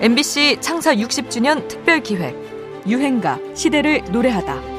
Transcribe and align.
MBC 0.00 0.58
창사 0.60 0.94
60주년 0.94 1.66
특별 1.68 2.00
기획 2.02 2.34
유행가 2.86 3.38
시대를 3.54 4.02
노래하다. 4.10 4.74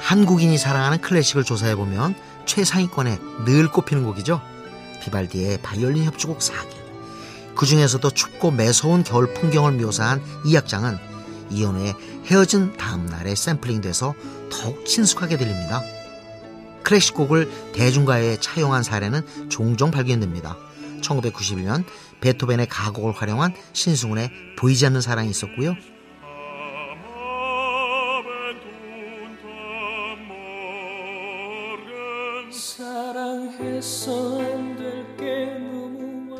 한국인이 0.00 0.56
사랑하는 0.56 1.02
클래식을 1.02 1.44
조사해 1.44 1.76
보면 1.76 2.14
최상위권에 2.46 3.18
늘 3.44 3.70
꼽히는 3.70 4.04
곡이죠. 4.04 4.40
비발디의 5.02 5.58
바이올린 5.58 6.04
협주곡 6.04 6.38
4개. 6.38 6.77
그 7.58 7.66
중에서도 7.66 8.08
춥고 8.08 8.52
매서운 8.52 9.02
겨울 9.02 9.34
풍경을 9.34 9.72
묘사한 9.72 10.22
이 10.46 10.56
악장은 10.56 10.96
이현우의 11.50 11.94
헤어진 12.26 12.76
다음 12.76 13.06
날에 13.06 13.34
샘플링돼서 13.34 14.14
더욱 14.48 14.86
친숙하게 14.86 15.36
들립니다. 15.36 15.82
클래식 16.84 17.16
곡을 17.16 17.50
대중가요에 17.72 18.38
차용한 18.38 18.84
사례는 18.84 19.22
종종 19.48 19.90
발견됩니다. 19.90 20.56
1991년 21.00 21.84
베토벤의 22.20 22.68
가곡을 22.68 23.12
활용한 23.12 23.54
신승훈의 23.72 24.30
보이지 24.56 24.86
않는 24.86 25.00
사랑이 25.00 25.28
있었고요. 25.28 25.74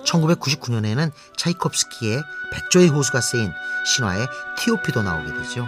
1999년에는 0.08 1.12
차이콥스키의 1.36 2.22
백조의 2.52 2.88
호수가 2.88 3.20
쓰인 3.20 3.52
신화의 3.86 4.26
티오피도 4.58 5.02
나오게 5.02 5.32
되죠. 5.42 5.66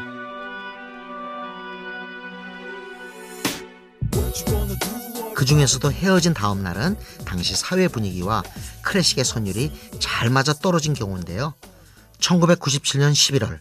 그 5.34 5.44
중에서도 5.46 5.90
헤어진 5.92 6.34
다음 6.34 6.62
날은 6.62 6.98
당시 7.24 7.56
사회 7.56 7.88
분위기와 7.88 8.42
클래식의 8.82 9.24
선율이 9.24 9.72
잘 9.98 10.28
맞아 10.28 10.52
떨어진 10.52 10.92
경우인데요. 10.92 11.54
1997년 12.18 13.12
11월 13.12 13.60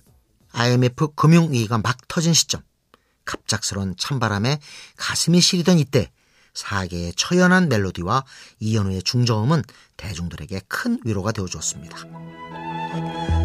IMF 0.52 1.13
금융위기가 1.16 1.77
막 1.77 1.97
터진 2.07 2.33
시점 2.33 2.61
갑작스런 3.23 3.95
찬바람에 3.97 4.59
가슴이 4.97 5.39
시리던 5.39 5.80
이때 5.80 6.11
사계의 6.59 7.13
처연한 7.15 7.69
멜로디와 7.69 8.25
이현우의 8.59 9.03
중저음은 9.03 9.63
대중들에게 9.97 10.61
큰 10.67 10.99
위로가 11.05 11.31
되어주었습니다. 11.31 11.97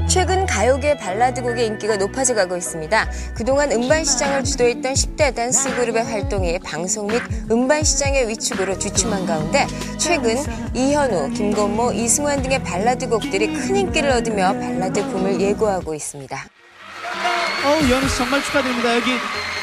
최근 0.09 0.47
가요계 0.47 0.99
발라드곡의 0.99 1.67
인기가 1.67 1.97
높아져 1.97 2.35
가고 2.35 2.57
있습니다. 2.57 3.11
그동안 3.35 3.71
음반 3.73 4.05
시장을 4.05 4.45
주도했던 4.45 4.93
10대 4.93 5.35
댄스 5.35 5.75
그룹의 5.75 6.05
활동이 6.05 6.59
방송 6.61 7.07
및 7.07 7.23
음반 7.51 7.83
시장의 7.83 8.29
위축으로 8.29 8.79
주춤한 8.79 9.27
가운데 9.27 9.67
최근 9.99 10.37
이현우, 10.75 11.31
김건모, 11.35 11.93
이승환 11.93 12.43
등의 12.43 12.63
발라드 12.63 13.09
곡들이 13.09 13.53
큰 13.53 13.77
인기를 13.77 14.11
얻으며 14.11 14.53
발라드 14.53 15.07
붐을 15.09 15.41
예고하고 15.41 15.95
있습니다. 15.95 16.37
어, 16.37 17.87
이현우 17.87 18.09
씨 18.09 18.19
정말 18.19 18.43
축하드립니다. 18.43 18.97
여기 18.97 19.13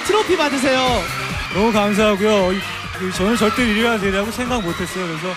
트로피 0.05 0.37
받으세요. 0.37 0.79
너무 1.53 1.71
감사하고요. 1.71 2.80
저는 3.09 3.35
절대 3.35 3.67
이래야 3.67 3.99
되냐고 3.99 4.29
생각 4.31 4.61
못했어요. 4.61 5.07
그래서 5.07 5.33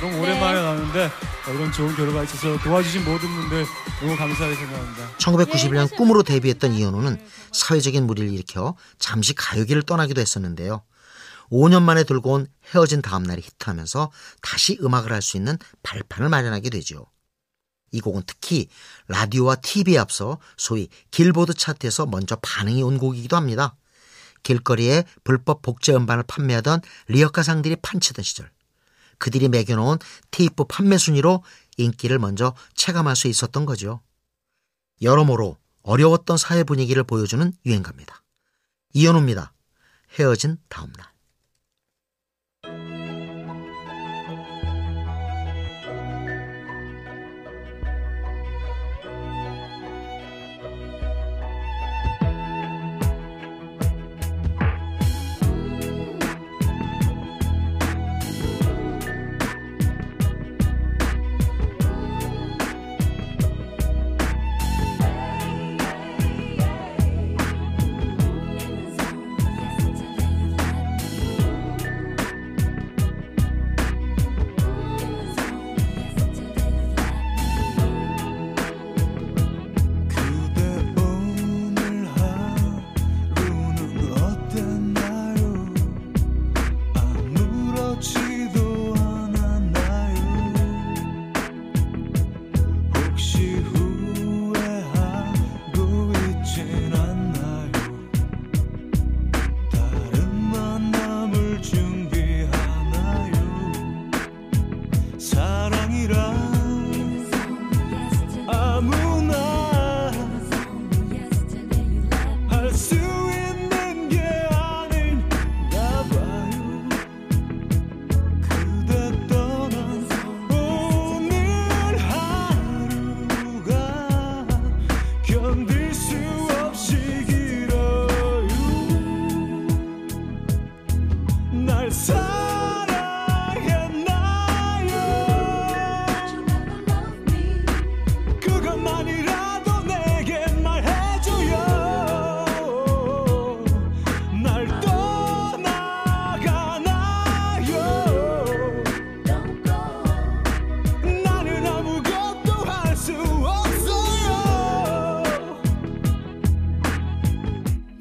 너무 0.00 0.20
오랜만에 0.20 0.54
네. 0.54 0.62
나왔는데 0.62 1.10
이런 1.48 1.72
좋은 1.72 1.94
결과가 1.96 2.22
있어서 2.24 2.56
도와주신 2.58 3.04
모든 3.04 3.28
분들 3.28 3.66
너무 4.00 4.16
감사하게 4.16 4.54
생각합니다. 4.54 5.10
1991년 5.18 5.96
꿈으로 5.96 6.22
데뷔했던 6.22 6.72
이현우는 6.72 7.20
사회적인 7.52 8.06
무리를 8.06 8.30
일으켜 8.32 8.76
잠시 8.98 9.34
가요계를 9.34 9.82
떠나기도 9.82 10.20
했었는데요. 10.20 10.82
5년 11.50 11.82
만에 11.82 12.04
들고 12.04 12.32
온 12.32 12.46
헤어진 12.72 13.02
다음 13.02 13.24
날이 13.24 13.42
히트하면서 13.42 14.10
다시 14.40 14.78
음악을 14.80 15.12
할 15.12 15.20
수 15.22 15.36
있는 15.36 15.58
발판을 15.82 16.28
마련하게 16.30 16.70
되죠. 16.70 17.06
이 17.90 18.00
곡은 18.00 18.22
특히 18.26 18.68
라디오와 19.08 19.56
TV에 19.56 19.98
앞서 19.98 20.38
소위 20.56 20.88
길보드 21.10 21.54
차트에서 21.54 22.06
먼저 22.06 22.36
반응이 22.36 22.82
온 22.82 22.96
곡이기도 22.98 23.36
합니다. 23.36 23.76
길거리에 24.42 25.04
불법 25.24 25.62
복제 25.62 25.94
음반을 25.94 26.24
판매하던 26.24 26.80
리어카상들이 27.08 27.76
판치던 27.76 28.22
시절 28.22 28.50
그들이 29.18 29.48
매겨놓은 29.48 29.98
테이프 30.30 30.64
판매 30.64 30.98
순위로 30.98 31.44
인기를 31.76 32.18
먼저 32.18 32.54
체감할 32.74 33.14
수 33.14 33.28
있었던 33.28 33.64
거죠. 33.66 34.00
여러모로 35.00 35.56
어려웠던 35.82 36.36
사회 36.36 36.64
분위기를 36.64 37.04
보여주는 37.04 37.52
유행가입니다. 37.64 38.22
이현우입니다. 38.94 39.52
헤어진 40.18 40.58
다음날. 40.68 41.11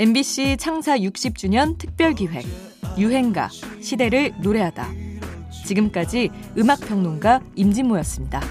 MBC 0.01 0.57
창사 0.57 0.97
60주년 0.97 1.77
특별 1.77 2.15
기획 2.15 2.70
유행가 2.97 3.49
시대를 3.81 4.33
노래하다. 4.41 4.87
지금까지 5.65 6.29
음악평론가 6.57 7.41
임진모였습니다. 7.55 8.41